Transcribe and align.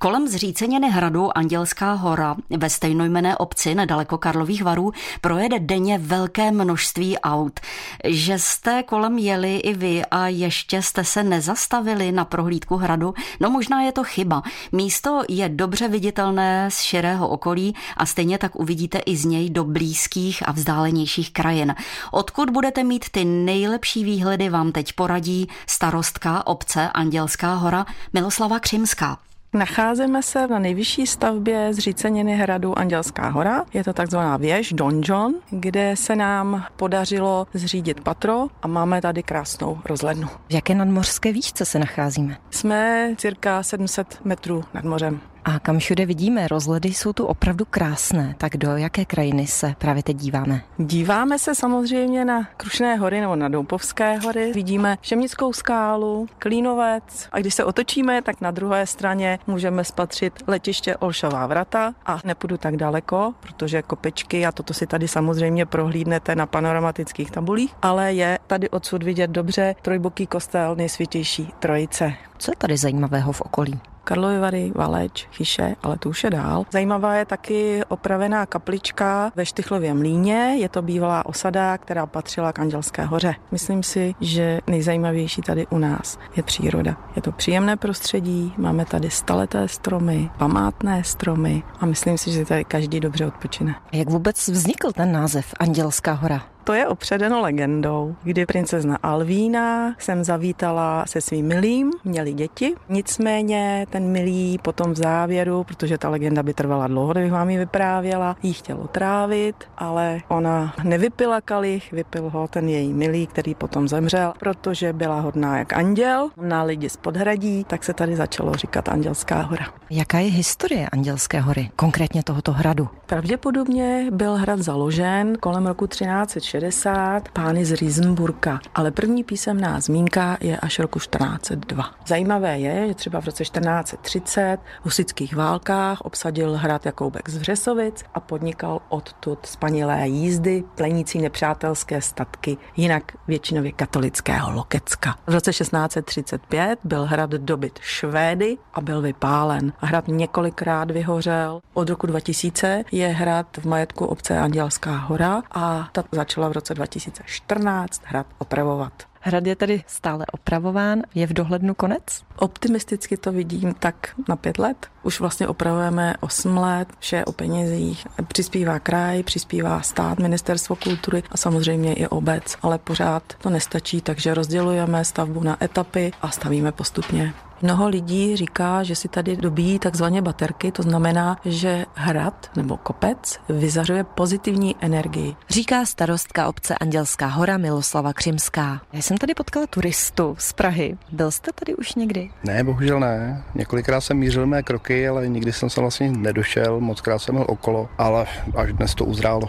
Kolem 0.00 0.28
zříceniny 0.28 0.90
hradu 0.90 1.38
Andělská 1.38 1.92
hora 1.92 2.36
ve 2.56 2.70
stejnojmené 2.70 3.36
obci 3.36 3.74
nedaleko 3.74 4.18
Karlových 4.18 4.62
varů 4.62 4.92
projede 5.20 5.58
denně 5.58 5.98
velké 5.98 6.50
množství 6.50 7.18
aut. 7.18 7.60
Že 8.04 8.38
jste 8.38 8.82
kolem 8.82 9.18
jeli 9.18 9.56
i 9.56 9.74
vy 9.74 10.04
a 10.04 10.28
ještě 10.28 10.82
jste 10.82 11.04
se 11.04 11.22
nezastavili 11.22 12.12
na 12.12 12.24
prohlídku 12.24 12.76
hradu, 12.76 13.14
no 13.40 13.50
možná 13.50 13.82
je 13.82 13.92
to 13.92 14.04
chyba. 14.04 14.42
Místo 14.72 15.22
je 15.28 15.48
dobře 15.48 15.88
viditelné 15.88 16.70
z 16.70 16.80
širého 16.80 17.28
okolí 17.28 17.74
a 17.96 18.06
stejně 18.06 18.38
tak 18.38 18.56
uvidíte 18.56 18.98
i 18.98 19.16
z 19.16 19.24
něj 19.24 19.50
do 19.50 19.64
blízkých 19.64 20.48
a 20.48 20.52
vzdálenějších 20.52 21.32
krajin. 21.32 21.74
Odkud 22.12 22.50
budete 22.50 22.84
mít 22.84 23.04
ty 23.10 23.24
nejlepší 23.24 24.04
výhledy 24.04 24.48
vám 24.48 24.72
teď 24.72 24.92
poradí 24.92 25.48
starostka 25.66 26.46
obce 26.46 26.88
Andělská 26.88 27.54
hora 27.54 27.86
Miloslava 28.12 28.60
Křimská. 28.60 29.18
Nacházíme 29.56 30.22
se 30.22 30.46
na 30.46 30.58
nejvyšší 30.58 31.06
stavbě 31.06 31.74
zříceniny 31.74 32.36
hradu 32.36 32.78
Andělská 32.78 33.28
hora. 33.28 33.64
Je 33.74 33.84
to 33.84 33.92
takzvaná 33.92 34.36
věž 34.36 34.72
Donjon, 34.72 35.34
kde 35.50 35.96
se 35.96 36.16
nám 36.16 36.64
podařilo 36.76 37.46
zřídit 37.54 38.00
patro 38.00 38.46
a 38.62 38.68
máme 38.68 39.00
tady 39.00 39.22
krásnou 39.22 39.78
rozhlednu. 39.84 40.28
V 40.48 40.52
jaké 40.52 40.74
nadmořské 40.74 41.32
výšce 41.32 41.64
se 41.64 41.78
nacházíme? 41.78 42.36
Jsme 42.50 43.10
cirka 43.16 43.62
700 43.62 44.20
metrů 44.24 44.64
nad 44.74 44.84
mořem. 44.84 45.20
A 45.48 45.58
kam 45.58 45.78
všude 45.78 46.06
vidíme, 46.06 46.48
rozhledy 46.48 46.88
jsou 46.88 47.12
tu 47.12 47.26
opravdu 47.26 47.64
krásné. 47.64 48.34
Tak 48.38 48.56
do 48.56 48.76
jaké 48.76 49.04
krajiny 49.04 49.46
se 49.46 49.74
právě 49.78 50.02
teď 50.02 50.16
díváme? 50.16 50.60
Díváme 50.78 51.38
se 51.38 51.54
samozřejmě 51.54 52.24
na 52.24 52.48
Krušné 52.56 52.96
hory 52.96 53.20
nebo 53.20 53.36
na 53.36 53.48
Doupovské 53.48 54.18
hory. 54.18 54.52
Vidíme 54.52 54.96
Šemnickou 55.02 55.52
skálu, 55.52 56.26
Klínovec 56.38 57.28
a 57.32 57.38
když 57.38 57.54
se 57.54 57.64
otočíme, 57.64 58.22
tak 58.22 58.40
na 58.40 58.50
druhé 58.50 58.86
straně 58.86 59.38
můžeme 59.46 59.84
spatřit 59.84 60.32
letiště 60.46 60.96
Olšová 60.96 61.46
vrata 61.46 61.94
a 62.06 62.18
nepůjdu 62.24 62.56
tak 62.56 62.76
daleko, 62.76 63.34
protože 63.40 63.82
kopečky 63.82 64.46
a 64.46 64.52
toto 64.52 64.74
si 64.74 64.86
tady 64.86 65.08
samozřejmě 65.08 65.66
prohlídnete 65.66 66.34
na 66.34 66.46
panoramatických 66.46 67.30
tabulích, 67.30 67.74
ale 67.82 68.12
je 68.12 68.38
tady 68.46 68.70
odsud 68.70 69.02
vidět 69.02 69.30
dobře 69.30 69.74
trojboký 69.82 70.26
kostel 70.26 70.76
nejsvětější 70.76 71.52
trojice. 71.58 72.12
Co 72.38 72.52
je 72.52 72.56
tady 72.56 72.76
zajímavého 72.76 73.32
v 73.32 73.40
okolí? 73.40 73.80
Karlovy 74.06 74.38
Vary, 74.38 74.72
Valeč, 74.74 75.28
Chyše, 75.32 75.76
ale 75.82 75.98
to 75.98 76.08
už 76.08 76.24
je 76.24 76.30
dál. 76.30 76.64
Zajímavá 76.70 77.14
je 77.14 77.24
taky 77.24 77.80
opravená 77.88 78.46
kaplička 78.46 79.32
ve 79.36 79.46
Štychlově 79.46 79.94
mlíně. 79.94 80.56
Je 80.58 80.68
to 80.68 80.82
bývalá 80.82 81.26
osada, 81.26 81.78
která 81.78 82.06
patřila 82.06 82.52
k 82.52 82.58
Andělské 82.58 83.04
hoře. 83.04 83.34
Myslím 83.50 83.82
si, 83.82 84.14
že 84.20 84.60
nejzajímavější 84.66 85.42
tady 85.42 85.66
u 85.66 85.78
nás 85.78 86.18
je 86.36 86.42
příroda. 86.42 86.96
Je 87.16 87.22
to 87.22 87.32
příjemné 87.32 87.76
prostředí, 87.76 88.52
máme 88.56 88.84
tady 88.84 89.10
staleté 89.10 89.68
stromy, 89.68 90.30
památné 90.38 91.04
stromy 91.04 91.62
a 91.80 91.86
myslím 91.86 92.18
si, 92.18 92.32
že 92.32 92.44
tady 92.44 92.64
každý 92.64 93.00
dobře 93.00 93.26
odpočine. 93.26 93.74
Jak 93.92 94.10
vůbec 94.10 94.48
vznikl 94.48 94.92
ten 94.92 95.12
název 95.12 95.54
Andělská 95.60 96.12
hora? 96.12 96.55
To 96.66 96.72
je 96.72 96.88
opředeno 96.88 97.40
legendou, 97.40 98.16
kdy 98.22 98.46
princezna 98.46 98.98
Alvína 99.02 99.94
sem 99.98 100.24
zavítala 100.24 101.04
se 101.06 101.20
svým 101.20 101.46
milým, 101.46 101.92
měli 102.04 102.32
děti. 102.32 102.74
Nicméně 102.88 103.86
ten 103.90 104.12
milý 104.12 104.58
potom 104.62 104.92
v 104.92 104.96
závěru, 104.96 105.64
protože 105.64 105.98
ta 105.98 106.08
legenda 106.08 106.42
by 106.42 106.54
trvala 106.54 106.86
dlouho, 106.86 107.12
kdybych 107.12 107.32
vám 107.32 107.50
ji 107.50 107.58
vyprávěla, 107.58 108.36
jí 108.42 108.52
chtěl 108.52 108.88
trávit, 108.92 109.64
ale 109.78 110.20
ona 110.28 110.74
nevypila 110.84 111.40
kalich, 111.40 111.92
vypil 111.92 112.30
ho 112.30 112.48
ten 112.48 112.68
její 112.68 112.92
milý, 112.92 113.26
který 113.26 113.54
potom 113.54 113.88
zemřel, 113.88 114.32
protože 114.38 114.92
byla 114.92 115.20
hodná 115.20 115.58
jak 115.58 115.72
anděl 115.72 116.30
na 116.42 116.62
lidi 116.62 116.88
z 116.88 116.96
podhradí, 116.96 117.64
tak 117.64 117.84
se 117.84 117.94
tady 117.94 118.16
začalo 118.16 118.54
říkat 118.54 118.88
Andělská 118.88 119.42
hora. 119.42 119.66
Jaká 119.90 120.18
je 120.18 120.30
historie 120.30 120.88
Andělské 120.88 121.40
hory, 121.40 121.70
konkrétně 121.76 122.22
tohoto 122.22 122.52
hradu? 122.52 122.88
Pravděpodobně 123.06 124.06
byl 124.10 124.34
hrad 124.34 124.58
založen 124.60 125.36
kolem 125.40 125.66
roku 125.66 125.86
1360 125.86 126.55
60 126.60 127.28
pány 127.28 127.64
z 127.64 127.72
Riesenburka, 127.72 128.60
ale 128.74 128.90
první 128.90 129.24
písemná 129.24 129.80
zmínka 129.80 130.36
je 130.40 130.56
až 130.56 130.78
roku 130.78 130.98
1402. 130.98 131.90
Zajímavé 132.06 132.58
je, 132.58 132.88
že 132.88 132.94
třeba 132.94 133.20
v 133.20 133.24
roce 133.24 133.44
1430 133.44 134.58
v 134.80 134.84
husických 134.84 135.36
válkách 135.36 136.00
obsadil 136.00 136.56
hrad 136.56 136.86
Jakoubek 136.86 137.28
z 137.28 137.36
Vřesovic 137.36 138.04
a 138.14 138.20
podnikal 138.20 138.80
odtud 138.88 139.46
spanilé 139.46 140.08
jízdy 140.08 140.64
plenící 140.74 141.18
nepřátelské 141.18 142.00
statky, 142.00 142.56
jinak 142.76 143.02
většinově 143.28 143.72
katolického 143.72 144.52
Lokecka. 144.52 145.14
V 145.26 145.32
roce 145.32 145.50
1635 145.50 146.78
byl 146.84 147.04
hrad 147.04 147.30
dobyt 147.30 147.78
Švédy 147.82 148.58
a 148.74 148.80
byl 148.80 149.00
vypálen. 149.02 149.72
Hrad 149.78 150.08
několikrát 150.08 150.90
vyhořel. 150.90 151.60
Od 151.74 151.90
roku 151.90 152.06
2000 152.06 152.84
je 152.92 153.08
hrad 153.08 153.46
v 153.56 153.64
majetku 153.64 154.06
obce 154.06 154.38
Andělská 154.38 154.96
hora 154.96 155.42
a 155.50 155.88
ta 155.92 156.04
začala 156.12 156.45
v 156.48 156.52
roce 156.52 156.74
2014 156.74 158.02
hrad 158.04 158.26
opravovat. 158.38 158.92
Hrad 159.26 159.46
je 159.46 159.56
tedy 159.56 159.84
stále 159.86 160.26
opravován, 160.32 161.02
je 161.14 161.26
v 161.26 161.32
dohlednu 161.32 161.74
konec? 161.74 162.02
Optimisticky 162.36 163.16
to 163.16 163.32
vidím 163.32 163.74
tak 163.74 164.14
na 164.28 164.36
pět 164.36 164.58
let. 164.58 164.86
Už 165.02 165.20
vlastně 165.20 165.48
opravujeme 165.48 166.14
osm 166.20 166.56
let, 166.56 166.88
vše 166.98 167.24
o 167.24 167.32
penězích. 167.32 168.06
Přispívá 168.28 168.78
kraj, 168.78 169.22
přispívá 169.22 169.82
stát, 169.82 170.18
ministerstvo 170.18 170.76
kultury 170.76 171.22
a 171.30 171.36
samozřejmě 171.36 171.94
i 171.94 172.06
obec, 172.06 172.56
ale 172.62 172.78
pořád 172.78 173.22
to 173.42 173.50
nestačí, 173.50 174.00
takže 174.00 174.34
rozdělujeme 174.34 175.04
stavbu 175.04 175.42
na 175.42 175.64
etapy 175.64 176.12
a 176.22 176.30
stavíme 176.30 176.72
postupně. 176.72 177.34
Mnoho 177.62 177.88
lidí 177.88 178.36
říká, 178.36 178.82
že 178.82 178.96
si 178.96 179.08
tady 179.08 179.36
dobíjí 179.36 179.78
takzvané 179.78 180.22
baterky, 180.22 180.72
to 180.72 180.82
znamená, 180.82 181.36
že 181.44 181.86
hrad 181.94 182.50
nebo 182.56 182.76
kopec 182.76 183.38
vyzařuje 183.48 184.04
pozitivní 184.04 184.76
energii. 184.80 185.36
Říká 185.48 185.84
starostka 185.84 186.48
obce 186.48 186.74
Andělská 186.74 187.26
hora 187.26 187.58
Miloslava 187.58 188.12
Křimská. 188.12 188.80
Já 188.92 189.02
jsem 189.02 189.15
tady 189.18 189.34
potkala 189.34 189.66
turistu 189.66 190.36
z 190.38 190.52
Prahy. 190.52 190.96
Byl 191.12 191.30
jste 191.30 191.50
tady 191.54 191.74
už 191.74 191.94
někdy? 191.94 192.30
Ne, 192.44 192.64
bohužel 192.64 193.00
ne. 193.00 193.44
Několikrát 193.54 194.00
jsem 194.00 194.16
mířil 194.16 194.46
mé 194.46 194.62
kroky, 194.62 195.08
ale 195.08 195.28
nikdy 195.28 195.52
jsem 195.52 195.70
se 195.70 195.80
vlastně 195.80 196.10
nedošel, 196.10 196.80
moc 196.80 197.00
krát 197.00 197.18
jsem 197.18 197.34
byl 197.34 197.44
okolo, 197.48 197.88
ale 197.98 198.26
až 198.56 198.72
dnes 198.72 198.94
to 198.94 199.04
uzrálo. 199.04 199.48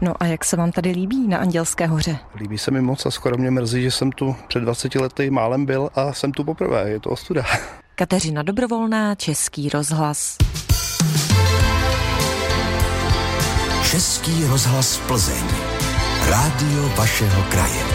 No 0.00 0.14
a 0.20 0.26
jak 0.26 0.44
se 0.44 0.56
vám 0.56 0.72
tady 0.72 0.90
líbí 0.90 1.28
na 1.28 1.38
Andělské 1.38 1.86
hoře? 1.86 2.18
Líbí 2.36 2.58
se 2.58 2.70
mi 2.70 2.80
moc 2.80 3.06
a 3.06 3.10
skoro 3.10 3.38
mě 3.38 3.50
mrzí, 3.50 3.82
že 3.82 3.90
jsem 3.90 4.12
tu 4.12 4.36
před 4.48 4.60
20 4.60 4.94
lety 4.94 5.30
málem 5.30 5.66
byl 5.66 5.90
a 5.94 6.12
jsem 6.12 6.32
tu 6.32 6.44
poprvé. 6.44 6.90
Je 6.90 7.00
to 7.00 7.10
ostuda. 7.10 7.44
Kateřina 7.94 8.42
Dobrovolná, 8.42 9.14
Český 9.14 9.68
rozhlas. 9.68 10.36
Český 13.90 14.44
rozhlas 14.44 14.98
Plzeň. 14.98 15.44
Rádio 16.30 16.88
vašeho 16.96 17.42
kraje. 17.42 17.91